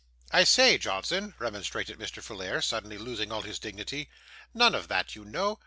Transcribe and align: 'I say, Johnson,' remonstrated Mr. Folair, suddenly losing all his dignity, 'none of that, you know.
'I 0.31 0.45
say, 0.45 0.77
Johnson,' 0.79 1.35
remonstrated 1.37 1.99
Mr. 1.99 2.23
Folair, 2.23 2.59
suddenly 2.63 2.97
losing 2.97 3.31
all 3.31 3.43
his 3.43 3.59
dignity, 3.59 4.09
'none 4.51 4.73
of 4.73 4.87
that, 4.87 5.15
you 5.15 5.23
know. 5.23 5.59